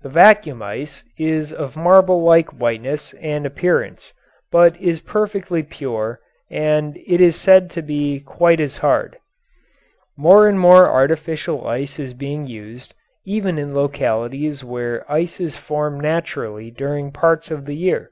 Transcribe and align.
The 0.00 0.08
vacuum 0.08 0.62
ice 0.62 1.04
is 1.18 1.52
of 1.52 1.76
marble 1.76 2.22
like 2.22 2.58
whiteness 2.58 3.12
and 3.20 3.44
appearance, 3.44 4.14
but 4.50 4.74
is 4.80 5.02
perfectly 5.02 5.62
pure, 5.62 6.20
and 6.50 6.96
it 7.06 7.20
is 7.20 7.36
said 7.36 7.68
to 7.72 7.82
be 7.82 8.18
quite 8.20 8.60
as 8.60 8.78
hard. 8.78 9.18
More 10.16 10.48
and 10.48 10.58
more 10.58 10.88
artificial 10.88 11.66
ice 11.66 11.98
is 11.98 12.14
being 12.14 12.46
used, 12.46 12.94
even 13.26 13.58
in 13.58 13.74
localities 13.76 14.64
where 14.64 15.04
ice 15.06 15.38
is 15.38 15.54
formed 15.56 16.00
naturally 16.00 16.70
during 16.70 17.12
parts 17.12 17.50
of 17.50 17.66
the 17.66 17.74
year. 17.76 18.10